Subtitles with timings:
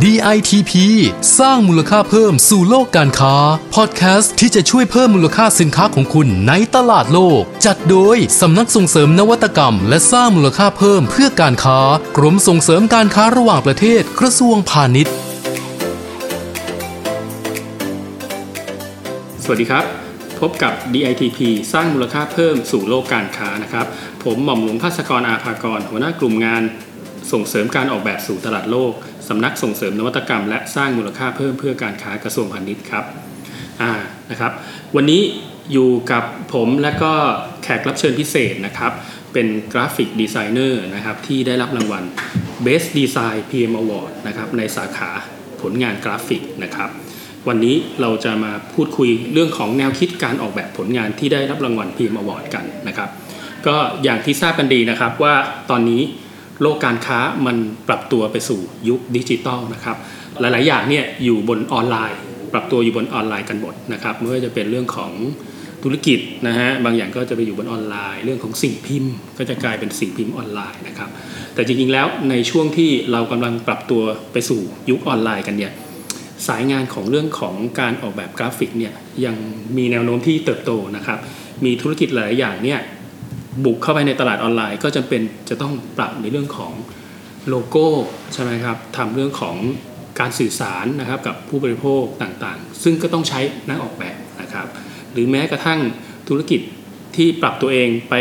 [0.00, 0.72] DITP
[1.38, 3.36] สร้างมูลค่าเพิ่มสู่โลกการค้า
[3.74, 11.78] พอดแคสต์ที่จะช่วยเพิ่มมูลค่าสินค้าของคุณในตลาดโลก จัดโดยสำนักส่งเสริมนวัตกรรม และสร้างมูลค่าเพิ่มเพื่อการค้า
[12.16, 15.14] กรมส่งเสริมการค้าระหว่างประเทศกระทรวงพาณิชย์
[19.44, 19.84] สวัสดีครับ
[20.40, 21.38] พบกับ DITP
[21.72, 23.86] สร้างมูลค่าเพิ่มสู่โลกการค้านะครับ
[24.24, 26.64] ผมหม่อมหลวงภาสกรอาภากร หัวหน้ากลุ่มงาน
[27.32, 28.92] ส่งเสริมการออกแบบสู่ตลาดโลก
[29.34, 33.04] สำนักส่งเสริมนวัตกรรม และสร้างมูลค่าเพิ่มเพื่อการค้ากระทรวงพาณิชย์ครับ
[33.82, 33.92] อ่า
[34.30, 34.52] นะครับ
[34.96, 35.22] วันนี้
[35.72, 36.24] อยู่กับ
[36.54, 37.12] ผมและก็
[37.62, 38.92] แขกรับเชิญพิเศษนะครับ
[39.32, 42.04] เป็นกราฟิกดีไซเนอร์นะครับที่ได้รับรางวัล
[42.64, 45.10] Best Design PM Award นะครับในสาขา
[45.62, 46.90] ผลงานกราฟิกนะครับ
[47.48, 53.08] วันนี้เราจะมาพูดคุยเรื่องของแนวคิดการออกแบบผลงานที่ได้รับรางวัล PM Award กันนะครับ
[53.66, 55.34] ก็อย่างที่ทราบกันดีนะครับว่า
[55.70, 56.02] ตอนนี้
[56.62, 57.56] โลกการค้ามัน
[57.88, 59.96] ปรับตัวไปสู่ยุคดิจิตอลนะครับ
[60.40, 62.18] หลาย ๆ อย่างเนี่ยอยู่บนออนไลน์
[62.52, 65.12] ปรับตัวอยู่บนออนไลน์กันหมดนะครับไม่ว่าจะเป็นเรื่องของ
[65.82, 71.10] ธุรกิจนะฮะบางอย่างก็จะไปอยู่บนออนไลน์ เรื่องของสิ่งพิมพ์ ก็จะกลายเป็นสิ่งพิมพ์ออนไลน์นะครับ
[71.54, 74.02] แต่จริง ๆ แล้วในช่วงที่เรากำลังปรับตัว
[74.32, 75.72] ไปสู่ยุคออนไลน์กันเนี่ย
[76.48, 78.92] สายงานของเรื่องของการออกแบบกราฟิกเนี่ย
[79.24, 79.36] ยัง
[79.76, 81.18] มีแนวโน้มที่เติบโตนะครับ
[81.64, 82.80] มีธุรกิจหลายอย่างเนี่ย
[83.64, 86.72] บุกเข้าไปในตลาดออนไลน์ ก็จำเป็นจะต้องปรับในเรื่องของ
[87.48, 87.86] โลโก้
[88.32, 89.56] ใช่ไหมครับทำเรื่องของ
[90.20, 94.66] การสื่อสารนะครับกับผู้บริโภคต่างๆ ซึ่งก็ต้องใช้นักออกแบบนะครับ
[95.12, 95.80] หรือแม้กระทั่ง
[96.28, 96.60] ธุรกิจ
[97.16, 98.14] ที่ปรับตัวเองไป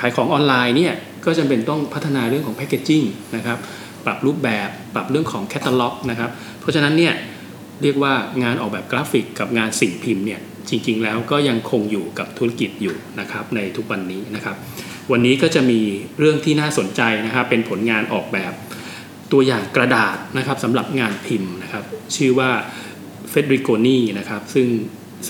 [0.00, 0.94] ขายของออนไลน์เนี่ย
[1.24, 3.02] ก็จำเป็นต้องพัฒนาเรื่องของแพคเกจจิ้ง
[3.36, 3.58] นะครับ
[4.06, 7.14] ปรับรูปแบบปรับเรื่องของแคตตาล็อกนะครับ เพราะฉะนั้นเนี่ย
[7.82, 14.56] เรียกว่างานออกแบบกราฟิกกับงานสิ่งพิมพ์เนี่ย จริง ๆ แล้วก็ยังคงอยู่กับธุรกิจอยู่นะครับในทุกวันนี้นะครับ
[15.12, 15.80] วันนี้ก็จะมี
[16.18, 18.52] เรื่องที่น่าสนใจนะครับเป็นผลงานออกแบบ
[19.32, 21.84] ตัวอย่างกระดาษนะครับสำหรับงานพิมพ์นะครับ
[22.16, 22.50] ชื่อว่า
[23.30, 24.66] เฟดริโกนีนะครับซึ่ง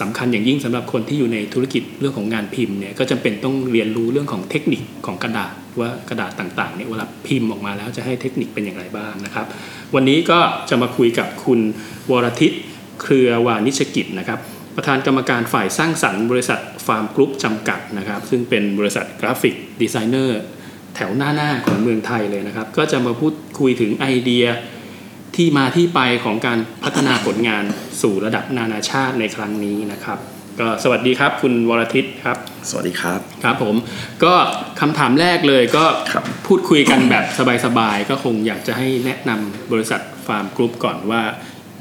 [0.01, 9.46] สำคัญอย่างยิ่งสำหรับคนที่อยู่ในธุรกิจเรื่องของงานพิมพ์เนี่ยก็จำเป็นต้องเรียนรู้เรื่องของเทคนิคของกระดาษว่ากระดาษต่างๆเนี่ยเวลาพิมพ์ออกมาแล้วจะให้เทคนิคเป็นอย่างไรบ้างนะครับ
[9.95, 10.39] วันนี้ก็
[10.69, 11.61] จะมาคุยกับคุณ
[12.11, 12.52] วรทิต
[13.02, 14.39] เครือวานิชกิจนะครับ
[14.77, 20.41] ประธานกรรมการฝ่ายสร้างสรรค์บริษัทฟาร์มกรุ๊ปจำกัดนะครับ ซึ่งเป็นบริษัทกราฟิกดีไซเนอร์
[20.95, 24.47] แถวหน้าๆของเมืองไทยเลยนะครับ ก็จะมาพูดคุยถึงไอเดีย
[25.37, 27.64] ที่มาที่ไปของการพัฒนาผลงาน
[28.03, 30.19] สู่ระดับนานาชาติในครั้งนี้นะครับ
[30.61, 32.39] ก็สวัสดีครับ คุณวรทิตครับ
[32.70, 33.75] สวัสดีครับครับผม
[34.25, 34.35] ก็
[34.81, 37.25] คำถามแรกเลยก็ครับพูดคุยกันแบบ
[37.64, 41.23] สบายๆก็คงอยากจะให้แนะนำบริษัทฟาร์มกรุ๊ปก่อนว่า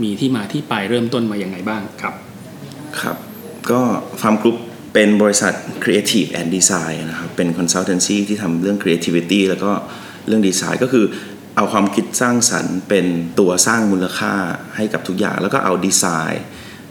[0.03, 2.15] มีที่มาที่ไปเริ่มต้นมาอย่างไงบ้างครับ
[3.01, 3.17] ครับ
[3.71, 3.81] ก็
[4.21, 4.57] ฟาร์มกรุ๊ป
[4.93, 9.71] เป็นบริษัท Creative and Design นะครับ เป็น consultancy ที่ทำเรื่อง creativity แล้วก็
[10.27, 11.05] เรื่องดีไซน์ก็คือ
[11.55, 13.05] เอาความคิดสร้างสรรค์เป็น
[13.39, 14.33] ตัวสร้างมูลค่า
[14.75, 16.43] ให้กับทุกอย่าง แล้วก็เอาดีไซน์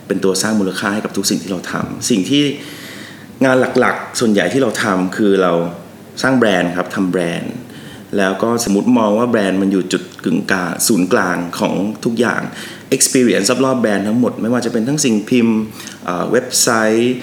[0.07, 2.45] เป็นตัวสร้างมูลค่าให้กับทุกสิ่งที่เราทำสิ่งที่
[3.45, 5.53] งานหลักๆ ส่วนใหญ่ที่เราทำคือเรา
[6.23, 7.53] สร้างแบรนด์ครับทำแบรนด์
[8.19, 12.43] แล้วก็สมมติมองว่าแบรนด์มันอยู่จุดกึ่งกลางศูนย์กลางของทุกอย่าง
[12.97, 15.59] experience รอบๆแบรนด์ทั้งหมด ไม่ว่าจะเป็นทั้งสิ่งพิมพ์
[16.32, 16.69] เว็บไซ
[16.99, 17.15] ต์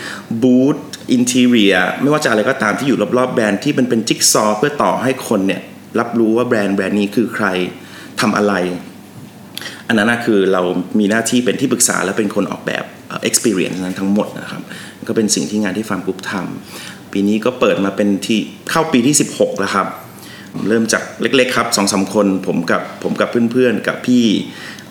[0.41, 0.77] บูธ
[1.11, 5.61] อินทีเรียไม่ว่าจะอะไรก็ตามที่อยู่รอบๆแบรนด์ที่มันเป็นจิ๊กซอว์เพื่อต่อให้คนเนี่ย
[5.99, 7.45] รับรู้ว่าแบรนด์แบรนด์นี้คือใคร
[8.21, 8.53] ทำอะไร
[9.87, 10.61] อันนั้นคือเรา
[10.99, 14.61] มีหน้าที่เป็นที่ปรึกษาและเป็นคนออกแบบเอ่อ experience นั้นทั้งหมดนะครับ
[15.07, 18.39] ก็เป็นสิ่งที่งานที่ฟาร์มกรุ๊ปทำปีนี้ก็เปิดมาเป็นที่
[18.69, 19.87] เข้าปีที่ 16 แล้วครับ
[20.67, 24.25] เริ่มจากเล็ก ๆ ครับสองสามคนผมกับผมกับเพื่อนๆกับพี่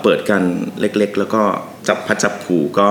[0.02, 0.42] เปิดกัน
[0.80, 1.42] เล็ก ๆ แล้วก็
[1.88, 2.88] จับพลัดจับผลูก็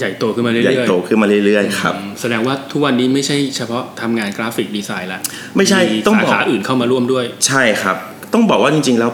[0.00, 5.20] ใหญ่โตขึ้นมาเรื่อยๆใหญ่โตขึ้นมาเรื่อยๆครับอืมแสดงว่าทุกวันนี้ไม่ใช่เฉพาะทำงานกราฟิกดีไซน์ละ
[5.56, 7.96] ไม่ใช่ต้องสาบอกขาอื่นเข้ามาร่วมด้วย ใช่ครับ
[8.32, 9.10] ต้องบอกว่าจริง ๆ แล้ว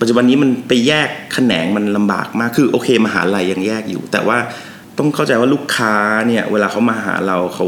[0.00, 4.38] ปัจจุบันนี้มันไปแยกแขนงมันลำบากมากคือโอเคมหาลัยยังแยกอยู่ แต่ว่า
[4.98, 5.94] ต้องเข้าใจว่าลูกค้า
[6.26, 7.66] เนี่ยเวลาเขามาหาเราเขา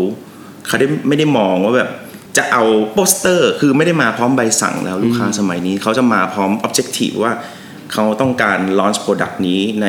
[0.66, 1.90] เขาได้ไม่ได้มองว่าแบบ
[2.36, 7.32] จะเอาโปสเตอร์คือไม่ได้มาพร้อมใบสั่งแล้วลูกค้าสมัยนี้ เขาจะมาพร้อม objective ว่า
[7.92, 9.86] เขาต้องการ launch product นี้ใน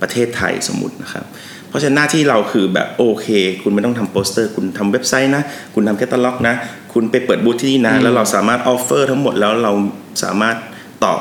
[0.00, 1.24] ประเทศไทยสมมตินะครับ
[1.68, 3.26] เพราะฉะนั้นหน้าที่เราคือแบบโอเค
[3.62, 5.42] คุณไม่ต้องทำโปสเตอร์ คุณทำเว็บไซต์นะ
[5.74, 6.54] คุณทำแคตตาล็อกนะ
[6.92, 9.72] คุณไปเปิดบูธที่นี่นะ แล้วเราสามารถ offer ทั้งหมดแล้วเรา
[10.22, 10.56] สามารถ
[11.04, 11.18] ตอบ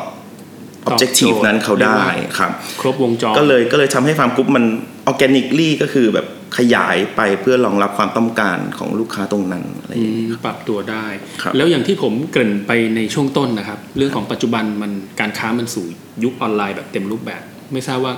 [0.87, 2.01] objective นั้นเขาได้
[2.37, 4.65] ครับ ครบวงจรก็เลยก็เลยทำให้ฟาร์มกรุ๊ปมัน
[5.07, 11.05] ออร์แกนิ l ลี่ก็คือแบบ ขยายไปเพื่อรองรับความต้องการของลูกค้าตรงนั้นอะไรอย่างเงี้ยปรับตัวได้
[11.41, 15.85] ครับแล้วอย่างที่ผมเกริ่นไปในช่วงต้นนะครับ เรื่องของปัจจุบันมันการค้ามันสู่
[16.23, 17.41] ยุคออนไลน์แบบเต็มรูปแบบ
[17.73, 18.13] ไม่ทราบว่า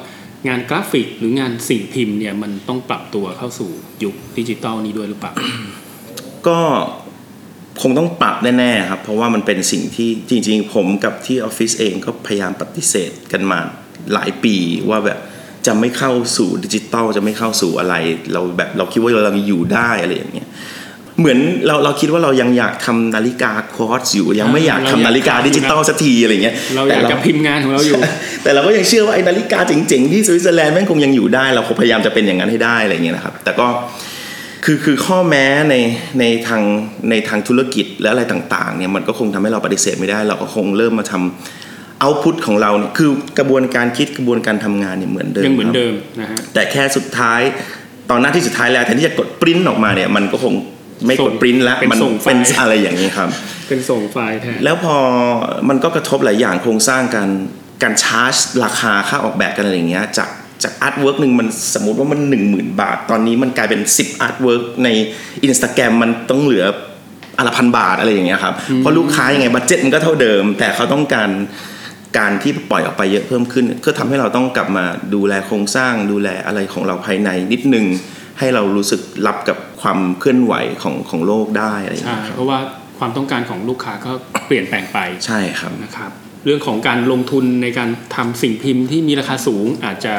[0.47, 3.69] งานกราฟิกหรืองานสิ่งพิมพ์เนี่ยมันต้องปรับตัวเข้าสู่
[4.03, 5.33] ยุคดิจิตอลนี้ด้วยหรือเปล่า
[6.47, 6.59] ก็
[7.81, 13.59] คงต้องปรับแน่ๆครับ เพราะว่ามันเป็นสิ่งที่จริง ๆ ผมกับที่ออฟฟิศเองก็พยายามปฏิเสธกันมา
[14.13, 14.55] หลายปี
[14.89, 15.19] ว่าแบบ
[15.67, 17.95] จะไม่เข้าสู่ดิจิตอลจะไม่เข้าสู่อะไร
[18.33, 20.49] เราแบบเราคิดว่าเรายังอยู่ได้อะไรอย่างเงี้ย
[21.19, 27.99] เหมือนเราเราคิดว่าเรายังอยากทำนาฬิกาควอตซ์อยู่ ยังไม่อยากทำนาฬิกาดิจิตอลสักทีอะไรเงี้ยเราอยากแต่จะพิมพ์งานของเราอยู่
[28.43, 33.67] แต่เราก็ยังเชื่อว่าไอ้นาฬิกาเจ๋งๆที่สวิตเซอร์แลนด์แม่งคงยังอยู่ได้เราคงพยายามจะเป็นอย่างนั้นให้ได้อะไรเงี้ยนะครับ แต่ก็
[34.65, 35.75] คือคือข้อแม้ใน
[36.19, 36.61] ในทาง
[37.09, 41.72] ในทางธุรกิจและอะไรต่างๆเนี่ยมันก็คงทำให้เราปฏิเสธไม่ได้ เราก็คงเริ่มมาทำ
[42.03, 43.09] เอาพุทของเราเนี่ยคือ
[43.39, 47.41] กระบวนการคิดกระบวนการทำงานเนี่ยเหมือนเดิมยังเหมือนครับเดิมนะฮะแต่แค่สุดท้าย
[48.09, 50.53] ตอนหน้าที่สุดท้ายแล้วแทนที่จะกดปริ้นออกมาเนี่ยมันก็คง
[51.05, 53.29] ไม่กดปริ้นแล้วเป็นมันส่งไฟล์เป็นอะไรอย่างนี้ครับ
[53.69, 54.97] เป็นส่งไฟล์แทนแล้วพอ
[55.69, 57.29] มันก็กระทบหลายอย่างโครงสร้างการ
[57.83, 60.29] การชาร์จ ราคาค่าออกแบบกันอะไรอย่างเงี้ยจาก
[60.63, 64.89] จาก artwork หนึ่งมันสมมติว่ามัน 1 0,000 บาท ตอนนี้มันกลายเป็น 10 artwork ใน
[65.43, 66.65] อินสตาแกรมมันต้องเหลือ
[67.37, 71.29] อันละพันบาทอะไรอย่างเงี้ยครับเพราะลูกค้ายังไง budget มันก็เท่าเดิม แต่เขาต้องการ
[72.17, 77.85] การที่ปล่อยออกไปเยอะเพิ่มขึ้น ก็ทำให้เราต้องกลับมาดูแลโครงสร้าง ดูแลอะไรของเราภายในนิดนึง
[78.39, 82.59] ให้เรารู้สึกรับกับความเคลื่อนไหวของของโลกได้อะไรอย่างใช่เงี้ยครับเพราะว่า
[82.99, 84.11] ความต้องการของลูกค้าก็
[84.47, 86.11] เปลี่ยนแปลงไปใช่ครับนะครับ
[86.45, 90.13] เรื่องของการลงทุนในการทำสิ่งพิมพ์ที่มีราคาสูงอาจจะ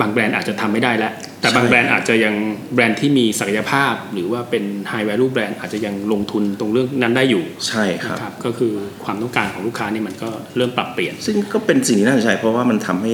[0.00, 2.34] บางแบรนด์อาจจะทำไม่ได้แล้ว แต่บางใช่แบรนด์อาจจะยัง
[2.74, 8.72] แบรนด์ที่มีศักยภาพ หรือว่าเป็น high value แบรนด์อาจจะยังลงทุนตรงเรื่องนั้นได้อยู่ ใช่ครับนะครับก็คือ
[9.04, 13.12] ความต้องการของลูกค้านี่มันก็เริ่มปรับเปลี่ยน ซึ่งก็เป็นสิ่งที่น่าสนใจเพราะว่ามันทำให้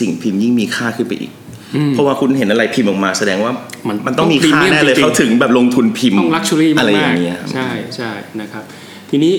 [0.00, 1.32] สิ่งพิมพ์ยิ่งมีค่าขึ้นไปอีก
[1.76, 3.52] อืมเพราะว่าคุณเห็นอะไรพิมพ์ออกมาแสดงว่า
[3.88, 8.10] มันมันต้องมีต้องค่า premium แน่เลยจริงๆเขาถึงแบบลงทุนพิมพ์ต้องลักชัวรี่อะไรอมากย่างเงี้ยครับๆใช่ใช่
[8.40, 8.64] นะครับ
[9.10, 9.34] ทีนี้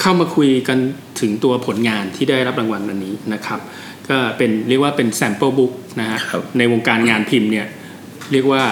[0.00, 0.78] เข้ามาคุยกัน
[1.20, 3.60] ถึงตัวผลงานที่ได้รับรางวัลวันนี้นะครับ
[4.10, 7.66] ก็เป็นเรียกว่าเป็น sample book นะฮะครับในวงการงานพิมพ์เนี่ย
[8.32, 8.62] เรียกว่า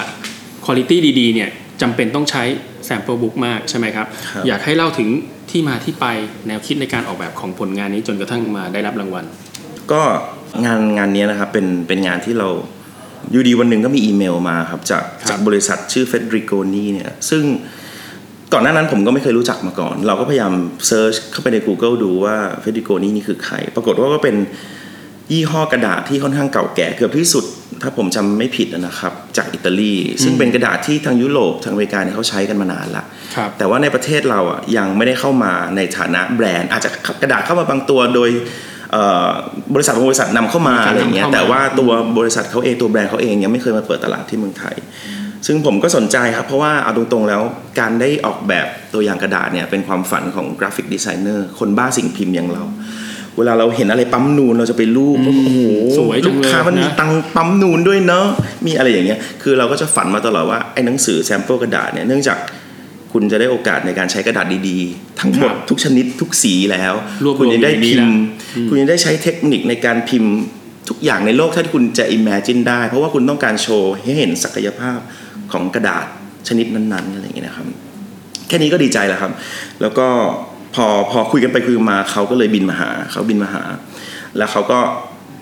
[0.65, 1.49] quality ดีๆเนี่ย
[1.81, 2.43] จำเป็นต้องใช้
[2.87, 5.09] sample book มากใช่ไหมครับครับอยากให้เล่าถึง
[5.51, 6.05] ที่มาที่ไป
[6.47, 9.25] แนวคิดในการออกแบบของผลงานนี้จนกระทั่งมาได้รับรางวัล
[9.91, 10.01] ก็
[10.65, 12.49] งานงานเนี้ยนะครับเป็นเป็นงานที่เรา
[13.31, 17.43] อยู่ดีวันหนึ่งก็มีอีเมลมาครับจากครับจากบริษัทชื่อเฟดริโกนีเนี่ยซึ่ง
[18.53, 20.53] ก่อนหน้านั้นผมก็ไม่เคยรู้จักมาก่อน เราก็พยายาม
[20.87, 24.35] search เข้าไปใน Google ดูว่า Fedrigoni นี่คือใคร ปรากฏว่าก็เป็น
[25.31, 27.45] ยี่ห้อกระดาษที่ค่อนข้างเก่าแก่เกือบที่สุด
[27.81, 29.93] ถ้าผมจำไม่ผิดนะครับ จากอิตาลี
[30.23, 33.03] ซึ่งเป็นกระดาษที่ทางยุโรปทางอเมริกาเนี่ยเขาใช้กันมานานละ
[33.35, 36.89] ครับแต่ว่าในประเทศเราอะยังไม่ได้เข้ามาในฐานะแบรนด์ อาจจะ
[37.21, 38.29] กระดาษเข้ามาบางตัวโดย
[38.91, 39.29] เอ่อ
[39.75, 44.75] บริษัทบางบริษัทนำเข้ามามีการอะไรอย่างเงี้ยนำเข้ามาแต่ว่าตัวบริษัทเขาเองตัวแบรนด์เขาเองยังไม่เคยมาเปิดตลาดที่เมืองไทย
[45.47, 47.41] ซึ่งผมก็สนใจครับ เพราะว่าเอาตรงๆแล้ว
[47.79, 52.63] การได้ออกแบบตัวอย่างกระดาษเนี่ยเป็นความฝันของกราฟิกดีไซเนอร์คนบ้าสิ่งพิมพ์อย่างเรา
[53.37, 55.59] เวลาเราเห็นอะไรปั๊มนูนเราจะไปลูบว่าโอ้โห
[55.97, 58.25] สวยจังเลยลูกค้ามันมีนะตังค์ปั๊มนูนด้วยเนาะ
[58.65, 62.37] มีอะไรอย่างเงี้ยคือเราก็จะฝันมาตลอดว่าไอ้หนังสือ sample กระดาษเนี่ยเนื่องจาก
[63.13, 66.93] คุณจะได้โอกาสในการใช้กระดาษดีๆ ทั้งหมดครับทุกชนิดทุกสีแล้ว
[67.23, 70.33] รวบรวมคุณยังได้อยู่ในนี้พิมพ์แล้วคุณยังได้ใช้เทคนิคในการพิมพ์
[70.89, 74.99] ทุกอย่างในโลกถ้าที่คุณจะ imagine ได้ เพราะว่าคุณต้องการโชว์ให้เห็นศักยภาพ
[75.51, 76.05] ของกระดาษ
[76.47, 77.65] ชนิดนั้นๆอะไรอย่างเงี้ยนะครับ
[78.47, 79.31] แค่นี้ก็ดีใจแล้วครับ
[79.81, 80.07] แล้วก็
[80.75, 83.63] พอพอคุยกันไปคุยกันมาเขาก็เลยบินมาหาเขาบินมาหา
[84.37, 84.79] แล้วเขาก็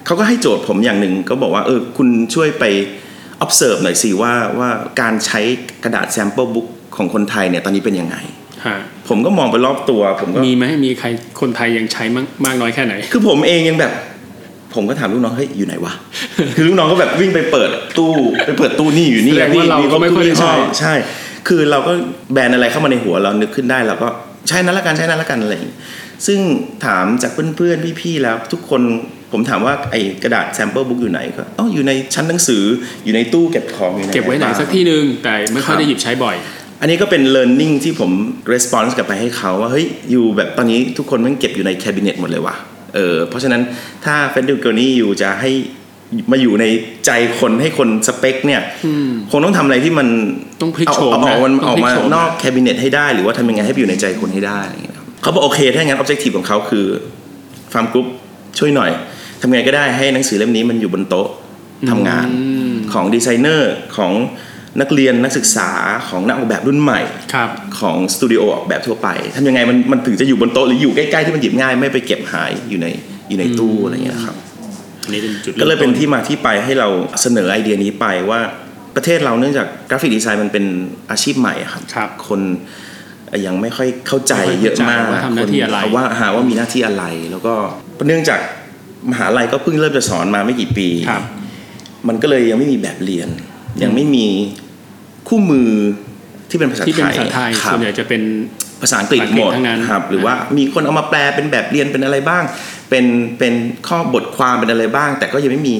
[0.06, 2.63] เขาก็ให้โจทย์ผมอย่างหนึ่งก็บอกว่าเออคุณช่วยไป
[3.44, 4.69] observe หน่อยสิว่าว่า
[5.01, 5.41] การใช้
[5.83, 8.15] กระดาษ sample book ของคนไทยเนี่ยตอนนี้เป็นยังไง
[8.65, 8.77] ฮะ
[9.09, 11.07] ผมก็มองไปรอบตัว ผมก็มีไหมมีใคร
[11.41, 13.94] คนไทยยังใช้มากมากน้อยแค่ไหน คือผมเองยังแบบ
[14.75, 15.94] ผมก็ถามลูกน้องเฮ้ยอยู่ไหนวะ
[16.55, 18.13] คือลูกน้องก็แบบวิ่งไปเปิดตู้
[18.46, 20.93] ไปเปิดตู้นี่อยู่นี่แสดงว่าเราก็ไม่ค่อยได้ใช้ใช่
[21.48, 21.91] คือเราก็
[22.34, 24.10] แบรนด์อะไรเข้ามาในหัวเรานึกขึ้นได้เราก็
[24.48, 25.75] ใช้นั้นละกันใช้นั้นละกันอะไรอย่างงี้
[26.27, 26.39] ซึ่ง
[26.86, 28.82] ถามจากเพื่อนๆพี่ๆแล้ว ทุกคน
[29.32, 32.63] ผมถามว่าไอ้กระดาษ sample book อยู่ไหนก็อ๋ออยู่ในชั้นหนังสือ
[33.04, 36.36] อยู่ในตู้เก็บของอยู่ในเก็บไว้ไหนบ้างสักที่หนึ่งแต่ไม่ค่อยครับได้หยิบใช้บ่อย
[36.82, 38.12] อันนี้ก็เป็น learning ที่ผม
[38.54, 42.56] response กลับไปให้เขาว่าเฮ้ย you แบบตอนนี้ทุกคนมันเก็บอยู่ใน cabinet หมดเลยว่ะ
[42.96, 43.62] เออเพราะฉะนั้น
[44.06, 45.51] ถ้า Fedrigoni อยากจะให้
[46.31, 46.65] มาอยู่ใน
[47.05, 48.61] ใจคนให้คนสเปคเนี่ย
[49.31, 50.07] คงต้องทำอะไรที่มัน
[50.61, 56.85] ต้องพลิกเอาโฉมเอาออกนะมันต้อองอกพลิกมาโฉมนอกนะ cabinet ให้ได้ หรือว่าทำยังไงให้ไปอยู่ในใจคนให้ได้อะไรอย่างเงี้ยครับเขาบอกโอเค ถ้างั้น objective ของเขาคือ
[57.73, 58.07] ฟาร์มกรุ๊ป
[58.59, 58.91] ช่วยหน่อย
[59.41, 61.27] ทำไงก็ได้ให้หนังสือเล่มนี้มันอยู่บนโต๊ะ
[61.89, 62.27] ทำงาน
[62.93, 64.13] ของดีไซเนอร์ของ
[64.81, 65.69] นักเรียนนักศึกษา
[66.09, 67.01] ของนักออกแบบรุ่นใหม่
[67.33, 67.49] ครับ
[67.79, 72.87] ของสตูดิโอออกแบบทั่วไปทำยังไงมันมันถึงจะอยู่บนโต๊ะหรืออยู่ใกล้ๆที่มันหยิบง่ายไม่ไปเก็บหายอยู่ใน
[73.29, 74.35] อยู่ในตู้อะไรอย่างเงี้ยครับ
[75.07, 76.89] อันนี้เป็นจุดก็เลยเป็นเริ่มต้นที่มาที่ไปให้เรา
[77.21, 78.39] เสนอไอเดียนี้ไปว่า
[78.95, 80.65] ประเทศเราเนื่องจากกราฟิกดีไซน์มันเป็น
[81.11, 82.41] อาชีพใหม่อะครับครับคน
[83.45, 87.53] ยังไม่ค่อยเข้าใจไม่ค่อยเยอะเข้าใจมากว่าทำหน้าที่อะไรคนว่าหาว่ามีหน้าที่อะไร แล้วก็
[88.07, 88.39] เนื่องจาก
[89.11, 91.23] มหาลัยก็เพิ่งเริ่มจะสอนมาไม่กี่ปีครับ
[92.07, 93.29] มันก็เลยยังไม่มีแบบเรียน
[93.83, 94.27] ยังไม่มี
[95.27, 95.71] คู่มือ
[96.49, 98.21] ที่เป็นภาษาที่เป็นไทยภาษาไทยครัส่บวนใหญ่จะเป็น
[98.81, 102.43] ภาษาอังกฤษภาษาอังกฤษหมดทั้งนั้นครับ หรือว่ามีคนเอามาแปลเป็นแบบเรียนเป็นอะไรบ้าง
[102.89, 103.06] เป็น
[103.39, 103.53] เป็น
[103.88, 105.75] ข้อบทความเป็นอะไรบ้าง แต่ก็ยังไม่มี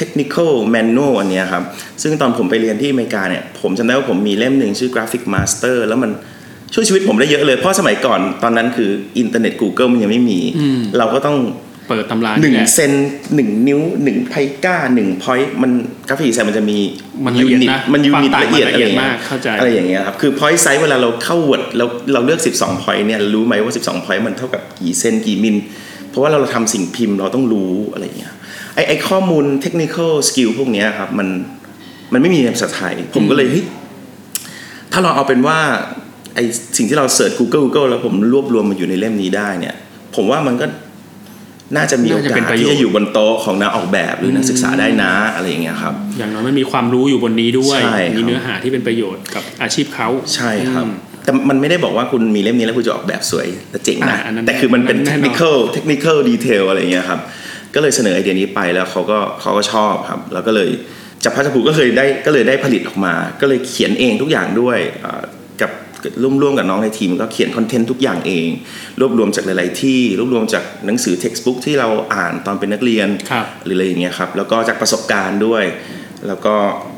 [0.00, 1.62] technical manual อันเนี้ยครับ
[2.02, 6.10] ซึ่งตอนผมไปเรียนที่อเมริกาเนี่ย ผมจำได้ว่าผมมีเล่มหนึ่งชื่อ graphic master แล้วมัน
[6.74, 10.38] ช่วยชีวิตผมได้เยอะเลย เพราะสมัยก่อนตอนนั้นคืออินเทอร์เน็ต Google มันยังไม่มี
[10.98, 11.38] เราก็ต้อง
[11.88, 12.92] เปิดตำราหนึ่งแหละเซน
[13.34, 15.70] หนึ่งนิ้วหนึ่ง pica หนึ่ง point มัน
[16.08, 16.78] graphic design มันจะมี
[17.24, 25.56] มันละเอียดนิดนะมัน unit ความต่างละเอียดมันอะละไรเอียดเงี้ยเข้าใจอะไรอย่างเงี้ยครับคือ point size เวลาเราเข้า Word แล้วเราเลือก 12 point เนี่ยรู้ไหมว่า 12 point มันเท่ากับกี่เซนกี่มิล
[26.10, 28.34] เพราะว่าเราทำสิ่งพิมพ์เราต้องรู้อะไรอย่างเงี้ย
[28.74, 31.28] ไอไอข้อมูล technical skill พวกเนี้ยครับมัน
[32.12, 33.64] มันไม่มีในภาษาไทย ผมก็เลยเฮ้ย
[34.92, 35.58] ถ้าเราเอาเป็นว่า
[36.34, 36.38] ไอ
[36.76, 39.74] สิ่งที่เราเสิร์ช Google Google แล้วผมรวบรวมมาอยู่ในเล่มนี้ได้เนี่ย
[40.16, 40.66] ผมว่ามันก็
[41.76, 50.92] น่าจะมีโอน่าจะเป็กานสประโยชน์ที่จะอยู่บนโต๊ะของนักออกแบบหรือนักศึกษาได้นะอะไรอย่างเงี้ยครับ อย่างน้อยมันมีความรู้อยู่บนนี้ด้วยใช่ครับมีเนื้อหาที่เป็นประโยชน์กับอาชีพเขาใช่ครับอืม
[51.24, 57.20] แต่มันไม่ได้บอกว่าคุณมีเล่มนี้แล้วคุณจะออกแบบสวยและเจ๋งนะอ่าอันนั้นแต่คือมันเป็นแน่นอน technical technical detail อะไรอย่างเงี้ยครับ
[57.74, 60.70] ก็เลยเสนอไอเดียนี้ไปแล้วเขาก็เขาก็ชอบครับ แล้วก็เลย
[61.24, 65.22] จับพลัดจับผลูก็เลยได้ก็เลยได้ผลิตออกมา ก็เลยเขียนเองทุกอย่างด้วยอ่า
[65.60, 65.70] กับ
[66.22, 68.48] ร่วมร่วมกับน้องในทีมก็เขียนคอนเทนต์ทุกอย่างเอง
[69.00, 75.64] รวบรวมจากหลาย ๆ ที่รวบรวมจากหนังสือ textbook ที่เราอ่านตอนเป็นนักเรียนครับหรืออะไรอย่างเงี้ยครับแล้วก็จากประสบการณ์ด้วย
[76.26, 76.54] แล้วก็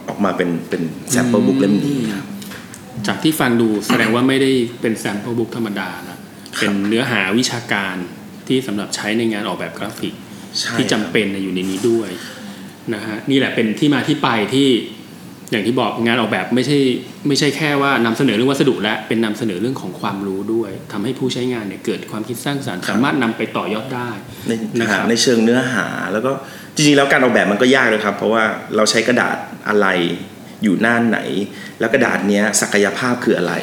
[0.09, 0.83] ออกมาเป็นเป็น
[1.14, 2.25] sample book เล่มนี้ครับ
[3.06, 6.18] จากที่ฟังดูแสดงว่าไม่ได้เป็น sample book ธรรมดานะ
[6.59, 7.97] เป็นเนื้อหาวิชาการ
[8.47, 10.14] ที่สำหรับใช้ในงานออกแบบกราฟิก
[10.59, 12.11] ใช่ที่จำเป็นอยู่ในนี้ด้วย
[12.94, 14.68] นะฮะนี่แหละเป็นที่มาที่ไปที่
[15.50, 16.78] อย่างที่บอกงานออกแบบไม่ใช่
[17.28, 24.11] ไม่ใช่แค่ว่านำเสนอเรื่องวัสดุและเป็นนำเสนอเรื่องของความรู้ด้วยทำให้ผู้ใช้งานเนี่ยเกิดความคิดสร้างสรรค์ สามารถนำไปต่อยอดได้
[24.49, 26.32] ในนะครับในเชิงเนื้อหาแล้วก็
[26.75, 28.44] จริงๆแล้วการออกแบบมันก็ยากเลยครับ เพราะว่า
[28.76, 29.37] เราใช้กระดาษ
[29.68, 29.87] อะไร
[30.62, 31.19] อยู่หน้าไหน
[31.81, 33.54] แล้วกระดาษเนี้ยศักยภาพคืออะไร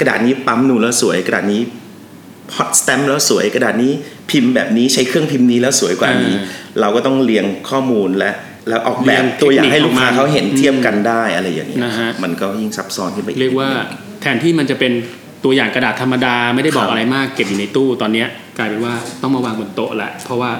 [0.00, 1.62] กระดาษนี้ปั๊มนูนแล้วสวย กระดาษนี้
[2.52, 3.92] พอตสแตมป์แล้วสวย กระดาษนี้
[4.30, 6.34] พิมพ์แบบนี้ใช้เครื่องพิมพ์นี้แล้วสวยกว่านี้
[6.80, 8.32] เราก็ต้องเรียงข้อมูลและ
[8.68, 13.70] แล้วออกแบบตัวอย่างให้ลูกค้าเขาเห็นเทียบกันได้อะไรอย่างเงี้ยนะฮะมันก็ยิ่งซับซ้อนขึ้นไปอีกเรียกว่า
[14.20, 14.92] แทนที่มันจะเป็น
[15.44, 18.28] ตัวอย่างกระดาษธรรมดาไม่ได้บอคกรับอะไรมากเก็บอยู่ในตู้ตอนเนี้ย
[18.58, 20.50] กลายเป็นว่าต้องมาวางบนโต๊ะแล้วเพราะว่า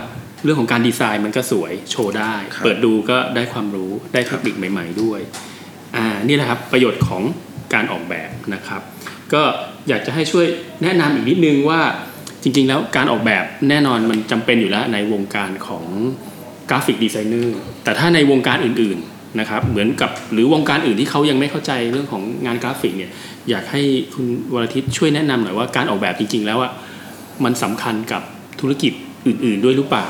[0.45, 5.21] เรื่องของการดีไซน์มันก็สวยโชว์ได้ครับเปิดดูก็ได้ความรู้ได้เทคนิคใหม่ ๆ ด้วย
[5.97, 7.23] อ่านี่แหละครับประโยชน์ของ
[7.75, 8.83] การออกแบบนะครับ
[9.33, 9.43] ก็
[9.89, 10.47] อยากจะให้ช่วย
[10.83, 11.81] แนะนำอีกนิดนึงว่า
[12.43, 15.85] จริงๆแล้วการออกแบบแน่นอนมันจำเป็นอยู่แล้วในวงการของ
[16.71, 23.11] graphic designer แต่ถ้าในวงการอื่นๆนะครับเหมือนกับหรือวงการอื่นที่เขายังไม่เข้าใจเรื่องของงานกราฟิกเนี่ย
[23.51, 23.83] อยากให้
[24.15, 26.73] คุณวรทิตช่วยแนะนำหน่อยว่าการออกแบบจริง ๆ แล้วอะ
[27.45, 28.23] มันสำคัญกับ
[28.61, 28.93] ธุรกิจ
[29.27, 30.07] อื่น ๆ ด้วยหรือเปล่า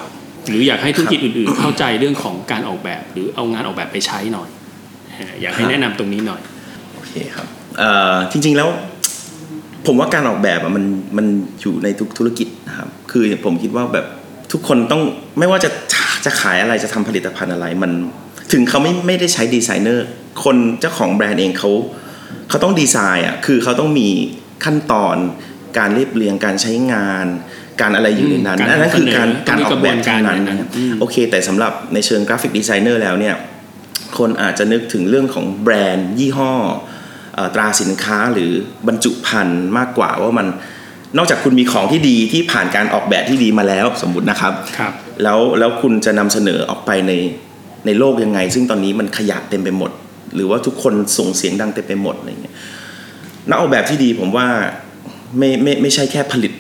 [0.49, 4.49] หรืออยากให้ธุรกิจอื่น ๆ เข้าใจเรื่องของการออกแบบ หรือเอางานออกแบบไปใช้หน่อย
[5.19, 6.41] อ่าอยากให้แนะนำตรงนี้หน่อย
[6.95, 7.47] โอเคครับ
[7.79, 8.69] เอ่อจริงๆแล้ว
[9.87, 10.85] ผมว่าการออกแบบอะมัน
[11.17, 11.27] มัน
[11.61, 14.07] อยู่ในทุกธุรกิจนะครับคือผมคิดว่าแบบ
[14.53, 15.03] ทุกคนต้อง
[15.39, 15.71] ไม่ว่าจะ
[16.25, 17.91] จะขายอะไรจะทำผลิตภัณฑ์อะไรมัน
[18.53, 20.07] ถึงเขาไม่ไม่ได้ใช้ดีไซเนอร์
[20.45, 21.71] คนเจ้าของแบรนด์เองเขา
[22.49, 24.09] เขาต้องดีไซน์อะคือเขาต้องมี
[24.65, 25.17] ขั้นตอน
[25.79, 27.27] การเรียบเรียงการใช้งาน
[27.81, 33.35] การอะไรอยู่ในนั้นการอันนั้นคือการต้กาองรมีออกแบบกระบวนการทั้งนั้นอย่างนั้นนะครับอืมโอเค แต่สำหรับในเชิง graphic designer แล้วเนี่ย
[34.19, 36.53] คนอาจจะนึกถึงเรื่องของแบรนด์ ยี่ห้อ
[37.35, 38.51] เอ่อตราสินค้าหรือ
[38.89, 40.47] บรรจุภัณฑ์มากกว่าว่ามัน
[41.17, 47.13] นอกจากคุณมีของที่ดีที่ผ่านการออกแบบที่ดีมาแล้วสมมุตินะครับครับ แล้วแล้วคุณจะนำเสนอออกไปใน
[47.87, 49.91] ในโลกยังไง ซึ่งตอนนี้มันขยะเต็มไปหมด
[50.35, 52.55] หรือว่าทุกคนส่งเสียงดังเต็มไปหมดอะไรเงี้ย
[53.49, 54.47] นักออกแบบที่ดีผมว่า
[55.39, 56.53] ไม่ไม่ไม่ใช่แค่ผลิต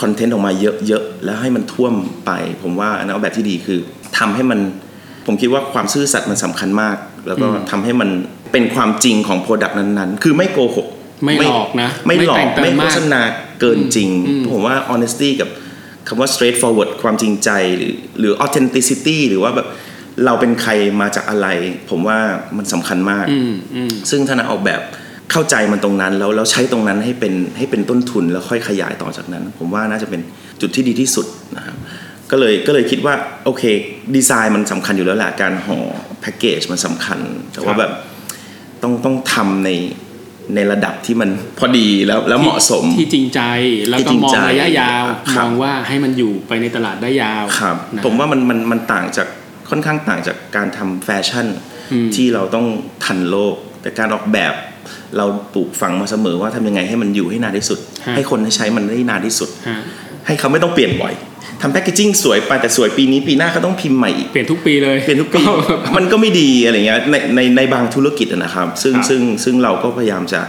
[0.00, 1.94] คอนเทนต์ออกมาเยอะๆแล้วให้มันท่วม
[2.26, 2.30] ไป
[2.62, 3.78] ผมว่านักออกแบบที่ดีคือ
[4.18, 4.60] ทำให้มัน
[5.26, 8.10] ผมคิดว่าความซื่อสัตย์มันสำคัญมาก แล้วก็ทำให้มัน
[8.52, 10.86] เป็นความจริงของโปรดักต์นั้นๆ คือไม่โกหก
[11.24, 13.22] ไม่หลอกนะ ไม่หลอแต่กงเติไม่มโฆมากษณา
[13.60, 15.48] เกินจริงอืมผมว่า honesty กับ
[16.08, 19.68] คำว่า straightforward ความจริงใจหรือหรือ authenticity หรือว่าแบบ
[20.24, 21.46] เราเป็นใครมาจากอะไร
[21.90, 22.18] ผมว่า
[22.56, 24.80] มันสำคัญมากอืมอืมซึ่งถ้านักออกแบบ
[25.32, 30.20] เข้าใจมันตรงนั้น แล้วแล้วใช้ตรงนั้นให้เป็นให้เป็นต้นทุนแล้วค่อยขยายต่อจากนั้น ผมว่าน่าจะเป็น
[30.60, 31.76] จุดที่ดีที่สุดนะครับ
[32.30, 33.14] ก็เลยก็เลยคิดว่า
[33.44, 33.62] โอเค
[34.14, 35.78] ดีไซน์มันสำคัญอยู่แล้วแหละการห่อ
[36.20, 37.18] แพ็กเกจมันสำคัญ
[37.52, 37.92] แต่ว่าครับแบบ
[38.82, 39.70] ต้องต้องทำใน
[40.54, 43.40] ในระดับที่มันพอดีแล้วแล้วเหมาะสมที่จริงใจ
[43.88, 45.04] แล้วที่ก็จริงมองใจระยะยาว
[45.34, 49.28] ครัมบองว่าให้มันอยู่ไปในตลาดได้ยาวครับนะผมว่ามันมันมันต่างจาก
[49.70, 51.46] ค่อนข้างต่างจากการทำแฟชั่น
[51.92, 52.66] อืมที่เราต้อง
[53.04, 54.54] ทันโลก แต่การออกแบบ
[55.16, 57.78] เราปลูกฝังมาเสมอว่าทำยังไงให้มันอยู่ให้นานที่สุด
[58.14, 59.78] ให้คนใช้มันได้นานที่สุดฮะ
[60.26, 61.14] ให้เขาไม่ต้องเปลี่ยนบ่อย
[61.62, 65.42] ทำแพคเกจิ้งสวยไปแต่สวยปีนี้ปีหน้าเขาต้องพิมพ์ใหม่อีกเปลี่ยนทุกปีเลยเปลี่ยนทุกปี
[65.96, 70.40] มันก็ไม่ดีอะไรเงี้ยในในในบางธุรกิจอะนะครับ ซึ่งครับซึ่งซึ่งเราก็พยายามจะ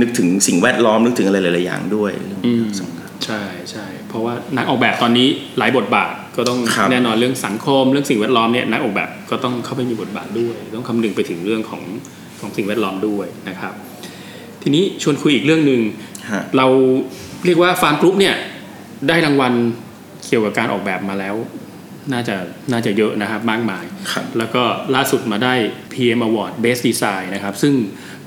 [0.00, 11.82] นึกถึงสิ่งแวดล้อมนึกถึงอะไรหลายๆอย่างด้วยเรื่องอืนี้มสำคัญ ใช่ใช่เพราะว่านักออกแบบตอนนี้หลายบทบาทก็ต้องครับแน่นอนเรื่องสังคมเรื่องสิ่งแวดล้อมเนี่ยนักออกแบบก็ต้องเข้าไปมีบทบาทด้วย ต้องคำนึงไปถึงเรื่องของ
[12.40, 13.72] ของสิ่งแวดล้อมด้วยนะครับ
[14.62, 15.80] ทีนี้ชวนคุยอีกเรื่องหนึ่ง
[16.32, 16.66] ฮะ เรา
[17.44, 18.34] เรียกว่าฟาร์มกรุ๊ปเนี่ย
[19.08, 19.52] ได้รางวัล
[20.28, 21.36] เกี่ยวกับการออกแบบมาแล้ว
[22.12, 22.36] น่าจะ
[22.72, 24.62] น่าจะเยอะนะครับมากมายครับแล้วก็
[24.94, 25.54] ล่าสุดมาได้
[25.92, 27.74] PM Award Best Design นะครับ ซึ่ง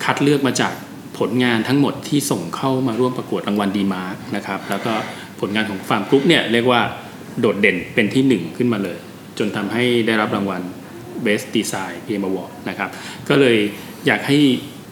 [0.03, 0.74] คัดเลือกมาจาก
[1.20, 4.94] ผลงานทั้งหมดที่ส่งเข้ามาร่วมประกวดรางวัล DMark นะครับ แล้วก็
[5.39, 6.82] ผลงานของฟาร์มกรุ๊ปเนี่ยเรียกว่า
[7.39, 8.98] โดดเด่นเป็นที่หนึ่งขึ้นมาเลย
[9.38, 10.62] จนทำให้ได้รับรางวัล
[11.25, 12.89] Best Design PM Award นะครับ
[13.29, 13.58] ก็เลย
[14.08, 14.38] อยากให้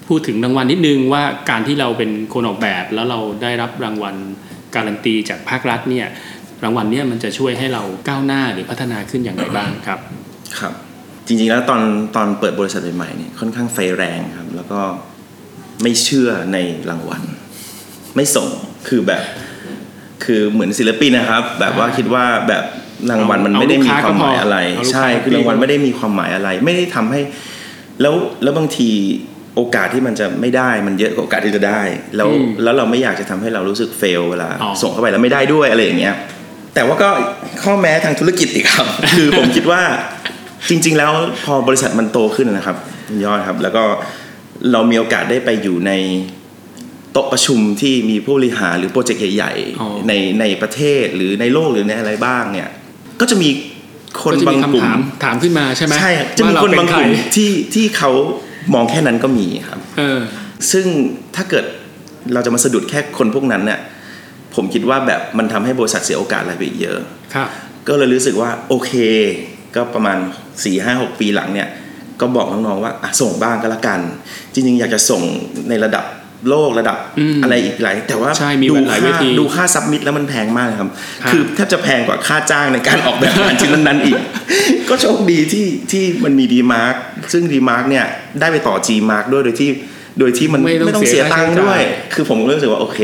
[0.07, 4.15] พูดถึงรางวัลนิดนึงว่าการที่เราเป็นคนออกแบบแล้วเราได้รับรางวัล
[4.75, 6.07] การันตีจากภาครัฐเนี่ย
[6.63, 9.99] รางวัลเนี่ยมันจะช่วยให้เราก้าวหน้าหรือพัฒนาขึ้นอย่างไรบ้างครับ
[10.59, 10.73] ครับ
[11.27, 11.81] จริงๆแล้วตอน
[12.15, 14.81] ตอนเปิดบริษัทใหม่ๆเนี่ยค่อนข้างไฟแรงครับ แล้วก็
[15.81, 16.57] ไม่เชื่อใน
[16.89, 17.23] รางวัล
[18.15, 18.49] ไม่ส่ง
[18.87, 19.23] คือแบบ
[20.23, 22.63] คือเหมือนศิลปินนะครับ แบบว่าคิดว่าแบบ
[23.11, 27.21] รางวัลมันเอาไม่ได้ลูกมีค้าความหมายอะไรก็พอเอาลูกค้าใช่คือรางวัลไม่ได้มีความหมายอะไร ไม่ได้ทำให้
[28.01, 28.89] แล้วแล้วบางที
[29.55, 31.81] โอกาสที่มันจะไม่ได้มันเยอะกว่าโอกาสที่จะได้
[32.15, 36.15] แล้วอืมแล้วเราไม่อยากจะทำให้เรารู้สึกเฟลเวลาอ๋อส่งเข้าไปแล้วไม่ได้ด้วยอะไรอย่างเงี้ย
[36.77, 37.09] แต่ว่าก็
[37.63, 39.81] ข้อแม้ทางธุรกิจอีกครับ คือผมคิดว่า
[40.69, 41.11] จริง ๆ แล้ว
[41.45, 43.83] พอบริษัทมันโตขึ้นนะครับคุณยอดครับ แล้วก็
[44.71, 45.91] เรามีโอกาสได้ไปอยู่ใน
[47.11, 52.69] โต๊ะประชุมที่มีผู้บริหารหรือโปรเจกต์ใหญ่อ๋อๆในในประเทศหรือในโลกหรือในอะไรบ้างเนี่ย
[53.21, 53.49] ก็จะมี
[54.21, 58.11] คนก็จะบามีงกลุ่คำถามมถามขึ้นมาใช่ไหมใช่ครับจะมีว่เรคนเป็บางใรกลุ่มที่ที่เขา
[58.73, 60.19] มองแค่นั้นก็มีครับเออ
[60.71, 60.85] ซึ่ง
[61.35, 61.65] ถ้าเกิด
[62.33, 63.79] เราจะมาสะดุดแค่คนพวกนั้นเนี่ย
[64.55, 66.99] ผมคิดว่าแบบมันทำให้บริษัทเสียโอกาสอะไรไปอีกเยอะ
[67.33, 67.47] ครับ
[67.87, 68.91] ก็เลยรู้สึกว่าโอเค
[69.75, 71.67] ก็ประมาณ4ี่ห้าหกปีหลังเนี่ย
[72.21, 73.99] ก็บอกน้องๆว่าอะส่งบ้างก็แล้วกัน
[74.53, 75.21] จริงๆ อยากจะส่ง
[75.69, 76.05] ในระดับ
[76.49, 80.89] โลกระดับอืมอะไรอีกหลายแต่ว่าใช่มีดูหลายเวทีดูค่า submit แล้วมันแพงมากเลยครับ
[81.23, 84.19] ครับ คือแทบจะแพงกว่าค่าจ้างในการออกแบบงานชิ้นนั้นๆอีก
[84.89, 86.95] ก็โชคดีที่ที่มันมี DMark
[87.33, 88.05] ซึ่ง DMark เนี่ย
[88.39, 89.69] ได้ไปต่อ G มาร์กด้วยโดยที่
[90.19, 91.81] โดยที่มันไม่ต้องไม่ต้องเสียเสียตังค์ค่าใช้จ่ายด้วย
[92.13, 92.99] คือผมก็รู้สึกว่าโอเค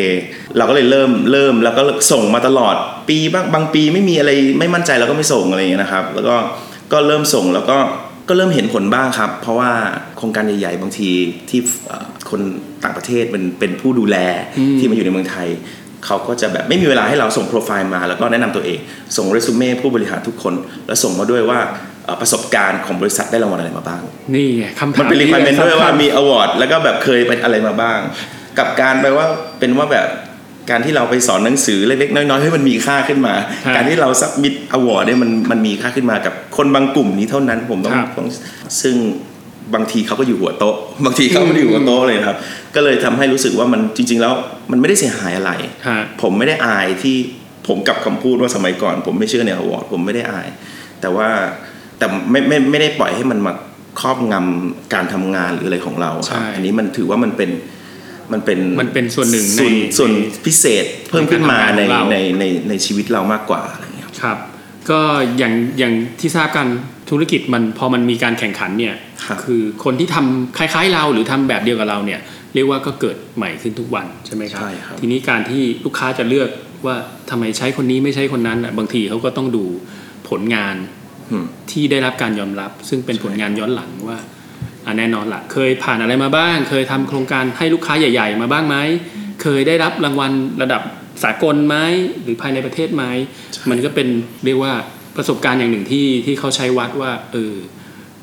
[0.58, 2.76] เราก็เลยเริ่มเริ่มแล้วก็ส่งมาตลอด
[3.10, 6.36] ปีบางบางปีไม่มีอะไรไม่มั่นใจเราก็ไม่ส่งอะไรอย่างเงี้ยนะครับ แล้วก็
[6.92, 7.78] ก็เริ่มส่งแล้วก็
[8.30, 9.72] ก็เริ่มเห็นผลบ้างครับ เพราะว่า
[10.18, 11.12] โครงการใหญ่ๆบางที
[11.50, 12.42] ที่เอ่อคน
[12.84, 14.18] ต่างประเทศเป็นเป็นผู้ดูแล
[14.58, 15.50] อืมที่มาอยู่ในเมืองไทย
[16.06, 18.80] เขาก็จะแบบไม่มีเวลาให้เราส่งโปรไฟล์มา แล้วก็แนะนำตัวเอง
[19.18, 20.54] ส่งเรซูเม่ผู้บริหารทุกคน
[20.88, 24.02] แล้วส่งมาด้วยว่าเอ่อ ประสบการณ์ของบริษัทได้รางวัลอะไรมาบ้าง
[24.36, 28.00] นี่ไงคำถามมันเป็น requirement ด้วยว่าสำคัญมี award แล้วก็แบบเคยเป็นอะไรมาบ้าง
[28.60, 29.26] กับการไปว่า
[29.60, 30.08] เป็นว่าแบบ
[30.70, 33.34] การที่เราไปสอนหนังสือเล็กๆน้อยๆให้มันมีค่าขึ้นมา
[33.66, 38.28] ครับการที่เราซับมิด award เนี่ยมันมันมีค่าขึ้นมากับคนบางกลุ่มนี้เท่านั้นผมต้องครับต้อง
[38.82, 38.96] ซึ่ง
[39.76, 42.38] บางทีเขาก็อยู่หัวโต๊ะ บางทีเขาไม่ได้อยู่หัวโต๊ะเลยนะครับ
[42.76, 44.34] ก็เลยทำให้รู้สึกว่ามันจริง ๆ แล้ว
[44.72, 45.52] มันไม่ได้เสียหายอะไร
[45.88, 47.16] ฮะผมไม่ได้อายที่
[47.68, 50.48] ผมกลับคำพูดว่าสมัยก่อน ผมไม่เชื่อในอวอร์ดผมไม่ได้อาย
[51.02, 51.30] แต่ว่า
[52.04, 53.54] แต่ไม่ไม่ไม่ได้ปล่อยให้มันมา
[54.00, 57.50] ครอบงำการทำงานหรืออะไรของเราครับใช่อันนี้มันถือว่ามันเป็น
[58.34, 60.12] มันเป็นมันเป็นส่วนหนึ่งในส่วนส่วน
[60.46, 64.38] พิเศษเพิ่มขึ้นมาในในการทำงานของเราในในในชีวิตเรามากกว่าอะไรอย่างเงี้ยครับครับ
[64.90, 65.02] ก็
[65.38, 66.68] อย่างอย่างที่ทราบกัน
[67.10, 72.20] ธุรกิจมันพอมันมีการแข่งขันเนี่ยครับอคนที่ทำคล้ายๆเราหรือทำแบบเดียวกับเราเนี่ย
[72.54, 76.50] เรียกว่าก็เกิดใหม่ขึ้นทุกวันใช่ไหมครับใช่ครับทีนี้การที่ลูกค้าจะเลือก
[76.86, 76.96] ว่า
[77.30, 79.64] ทำไมใช้คนนี้ไม่ใช่คนนั้นน่ะบางทีเขาก็ต้องดู
[80.30, 81.03] ผลงานอืม
[81.72, 84.18] ที่ได้รับการยอมรับ ซึ่งเป็นผลงานย้อนหลังว่า
[84.86, 88.78] อะแน่นอนละเคยผ่านอะไรมาบ้าง เคยทำโครงการให้ลูกค้าใหญ่ ๆ มาบ้างไหม
[89.42, 90.32] เคยได้รับรางวัล
[90.62, 90.82] ระดับ
[91.24, 91.76] สากลไหม
[92.24, 93.04] หรือภายในประเทศไหม
[93.70, 94.08] มันก็เป็น
[94.46, 94.74] เรียกว่า
[95.18, 97.54] ประสบการณ์อย่างหนึ่งที่ที่เขาใช้วัดว่าเออ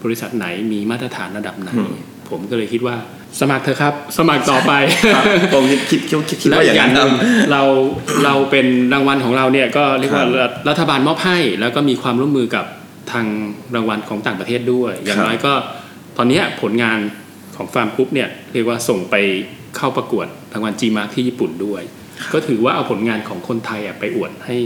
[0.02, 1.94] บริษัทไหนมีมาตรฐานระดับไหนอืม
[2.30, 2.96] ผมก็เลยคิดว่า
[3.40, 4.72] สมัครเถอะครับ สมัครต่อไป
[5.14, 7.12] ครับผมคิดคิดคิดคิดคิดแล้วว่าออีย่ากงอย่านั้งนหนึ่ง
[7.52, 7.62] เรา
[8.24, 12.64] เราเป็นรางวัลของเราเนี่ยก็เรียกว่าครับรัฐบาลมอบให้ แล้วก็มีความร่วมมือกับ
[13.12, 13.26] ทาง
[13.74, 15.52] รางวัลของต่างประเทศด้วย อย่างครับน้อยก็
[16.16, 16.98] ตอนเนี้ยผลงาน
[17.56, 19.16] ของฟาร์มกรุ๊ปเนี่ยเรียกว่าส่งไป
[19.76, 21.82] เข้าประกวดรางวัล G Mark ที่ญี่ปุ่นด้วย
[22.32, 24.56] ก็ถือว่าเอาผลงานของคนไทยอะไปอวดให้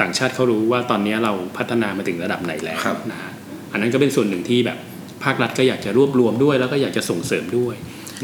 [0.00, 3.32] ต่างชาติเขารู้ว่าตอนนี้เราพัฒนามาถึงระดับไหนแล้วครับนะฮะ
[3.72, 4.78] อันนั้นก็เป็นส่วนหนึ่งที่แบบ
[5.24, 7.74] ภาครัฐก็อยากจะรวบรวมด้วย แล้วก็อยากจะส่งเสริมด้วย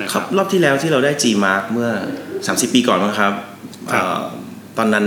[0.01, 1.91] นะครับ ครับรอบที่แล้วที่เราได้ G Mark เมื่อ
[2.33, 3.35] 30 ปีก่อนนะครับครับ
[3.91, 4.21] เอ่อ
[4.79, 5.07] ตอนนั้น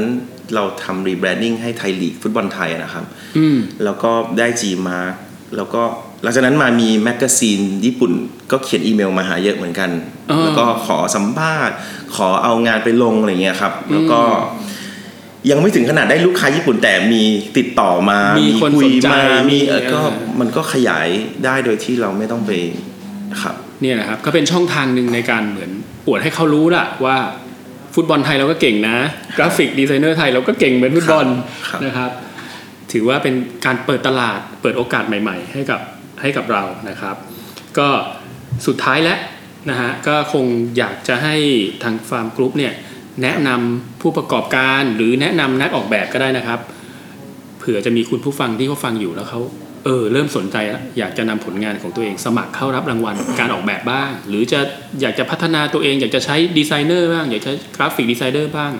[0.55, 3.05] เราทำ rebranding ให้ไทยลีกฟุตบอลไทยนะครับ
[3.37, 5.13] อืมแล้วก็ได้ G Mark
[5.57, 5.81] แล้วก็
[6.23, 8.11] หลังจากนั้นมามี magazine ญี่ปุ่น
[8.51, 9.89] ก็เขียนอีเมลมาหาเยอะเหมือนกัน
[10.29, 11.75] อ๋อแล้วก็ขอสัมภาษณ์
[12.15, 14.21] ขอเอางานไปลงอะไรเงี้ยครับ แล้วก็
[15.49, 17.23] ยังไม่ถึงขนาดได้ลูกค้าญี่ปุ่นแต่มี
[17.57, 21.07] ติดต่อมา มีมีคนสนใจคุยมา มีเออมีก็เออมันก็ขยาย
[21.45, 22.51] ได้โดยที่เราไม่ต้องไป
[23.41, 25.71] ครับ เนี่ยนะครับ ก็เป็นช่องทางหนึ่งในการเหมือน
[26.07, 27.17] อวดให้เขารู้ละว่า
[27.99, 28.97] ฟุตบอลไทยเราก็เก่งนะ
[29.37, 31.27] graphic designer ไทยเราก็เก่งเหมือนฟุตบอล
[31.69, 32.11] ครับนะครับ
[32.91, 33.35] ถือว่าเป็น
[33.65, 35.81] การเปิดตลาดเปิดโอกาสใหม่ ๆ ให้กับ
[36.21, 37.15] ให้กับเรานะครับ
[37.77, 37.87] ก็
[38.67, 39.19] สุดท้ายแล้ว
[39.69, 40.45] นะฮะก็คง
[40.77, 41.35] อยากจะให้
[41.83, 42.73] ทางฟาร์มกรุ๊ปเนี่ย
[43.23, 46.59] แนะนำผู้ประกอบการหรือแนะนำนักออกแบบก็ได้นะครับ
[47.59, 49.41] เผื่อจะมีคุณผู้ฟังที่เขาฟังอยู่แล้วเขา
[49.85, 54.59] เออเริ่มสนใจแล้วอยากจะนำผลงานของตัวเองสมัครเข้ารับรางวัลการออกแบบบ้าง หรือจะ
[55.01, 58.71] อยากจะพัฒนาตัวเอง อยากจะใช้ดีไซเนอร์บ้าง อยากจะใช้ graphic designer บ้าง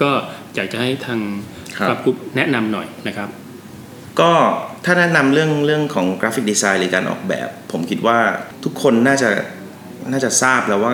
[0.00, 0.10] ก็
[0.54, 1.20] อยากจะให้ทาง
[1.78, 3.28] ครับฟาร์มกรุ๊ปแนะนำหน่อยนะครับ
[4.20, 4.32] ก็
[4.84, 8.18] ถ้าแนะนำเรื่องเรื่องของ graphic design หรือการออกแบบ ผมคิดว่า
[8.64, 9.30] ทุกคนน่าจะ
[10.10, 10.92] น่าจะทราบแล้วว่า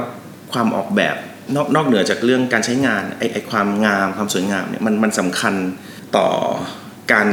[0.52, 1.16] ความออกแบบ
[1.56, 5.54] นอกนอกเหนือจากเรื่องการใช้งานไอไอความงามความสวยงามเนี่ยมันมันสำคัญ
[6.16, 6.26] ต่อ
[7.12, 7.28] การ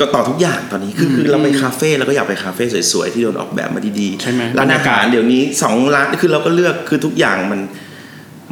[0.00, 7.60] ก็ต่อทุกอย่างตอนนี้คือคือเราไปคาเฟ่เราก็อยากไปคาเฟ่สวยๆที่โดนออกแบบมาดีๆใช่ไหมร้านอาหารเดี๋ยวนี้สองร้านคือเราก็เลือกคือทุกอย่างมัน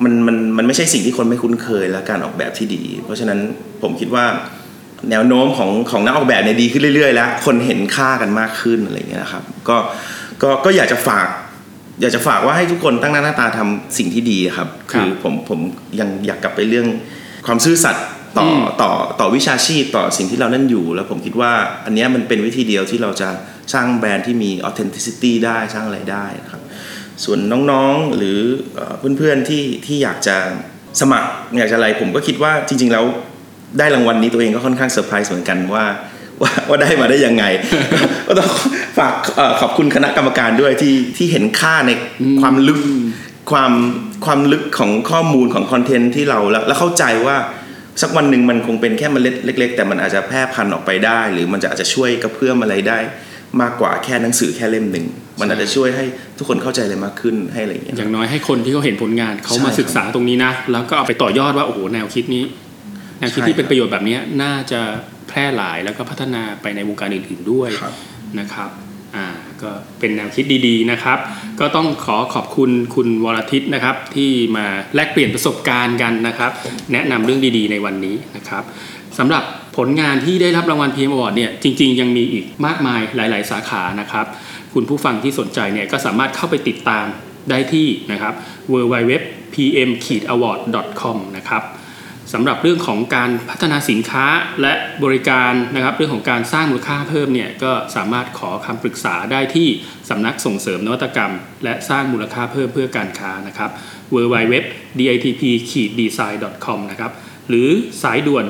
[0.03, 3.39] มันมันมันไม่ใช่สิ่งที่คนไม่คุ้นเคยและการออกแบบที่ดี เพราะฉะนั้น
[3.83, 4.25] ผมคิดว่า
[5.11, 9.77] แนวโน้มของของนักออกแบบเนี่ยดีขึ้นเรื่อยๆ แล้ว คนเห็นค่ากันมากขึ้นอะไรอย่างเงี้ยนะครับก็
[10.43, 11.29] ก็ก็อยากจะฝาก
[12.01, 15.61] อยากจะฝากว่าให้ทุกคนตั้งหน้าตั้งตาทำสิ่งที่ดีครับครับ คือผมผม
[16.01, 16.87] ยังอยากกลับไปเรื่อง
[17.47, 18.07] ความซื่อสัตย์
[18.39, 18.91] ต่ออมต่อ
[19.21, 21.53] ต่อวิชาชีพต่อสิ่งที่เรานั่นอยู่ แล้วผมคิดว่า
[21.85, 23.31] อันเนี้ยมันเป็นวิธีเดียวที่เราจะ
[23.75, 26.63] สร้างแบรนด์ที่มี authenticity ได้สร้างอะไรได้นะครับ
[27.25, 27.39] ส่วน
[27.71, 28.39] น้องๆหรือ
[28.75, 30.37] เอ่อเพื่อนๆที่ที่อยากจะ
[31.01, 33.05] สมัครอยากจะอะไรผมก็คิดว่าจริง ๆ แล้ว
[33.79, 35.85] ได้รางวัลนี้ตัวเองก็ค่อนข้างเซอร์ไพรส์เหมือนกันว่า
[36.43, 37.45] ว่าว่าได้มาได้ยังไง
[38.29, 38.51] ก็ต้อง
[38.99, 41.91] ฝากเอ่อขอบคุณคณะกรรมการด้วยที่ที่เห็นค่าใน
[42.41, 42.81] ความลึก
[43.51, 43.73] ความ
[44.25, 47.37] ความลึกของข้อมูลของคอนเทนต์ที่เราแล้วแล้วเข้าใจว่า
[48.03, 52.99] สักวันหนึ่งมันคงเป็นแค่เมล็ดเล็ก ๆ แต่มันอาจจะแพร่พันธุ์ออกไปได้ หรือมันจะอาจจะช่วยกระเพื่อมอะไรได้
[53.61, 55.07] มากกว่าแค่หนังสือแค่เล่มหนึ่ง
[55.41, 56.05] มันอาจจะช่วยให้
[56.39, 62.45] ทุกคนเข้าใจอะไรมากขึ้นให้อะไรอย่างเงี้ยอย่างน้อยให้คนที่เขาเห็นผลงานเขาใช่มาศึกษาตรงนี้นะแล้วก็เอาไปต่อยอดว่าโอ้โหแนวคิดนี้
[63.19, 64.81] แนวคิดใช่ที่เป็นครับประโยชน์แบบนี้น่าจะ
[65.29, 67.95] แพร่หลายแล้วก็พัฒนาไปในวงการอื่นๆด้วยครับ
[68.39, 68.90] นะครับอ่า
[69.63, 71.19] ก็เป็นแนวคิดดีๆนะครับ
[71.61, 76.51] ก็ต้องขอขอบคุณคุณวรทิตนะครับ ที่มาแลกเปลี่ยนประสบการณ์กันนะครับ
[76.93, 78.63] แนะนำเรื่องดีๆ ในวันนี้นะครับ
[79.19, 79.45] สำหรับ
[79.77, 84.27] ผลงานที่ได้รับรางวัล PM Award เนี่ยจริง ๆ ยังมีอีกมากมายหลาย ๆ สาขานะครับ
[84.75, 87.07] คุณผู้ฟังที่สนใจเนี่ยก็สามารถเข้าไปติดตาม
[87.51, 88.35] ได้ที่นะครับ
[88.73, 91.63] www.pm-award.com นะครับ
[92.33, 94.27] สำหรับเรื่องของการพัฒนาสินค้า
[94.63, 99.69] และบริการนะครับ เรื่องของการสร้างมูลค่าเพิ่มเนี่ยก็สามารถขอคำปรึกษาได้ที่
[100.11, 101.33] สำนักส่งเสริมนวัตกรรม
[101.65, 103.71] และสร้างมูลค่าเพิ่มเพื่อการค้านะครับ
[104.15, 107.13] www.ditp-design.com นะครับ
[107.49, 107.69] หรือ
[108.03, 108.45] สายด่วน